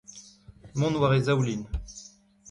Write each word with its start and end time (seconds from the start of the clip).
mont 0.79 0.99
war 1.01 1.13
e 1.17 1.21
zaoulin 1.27 1.61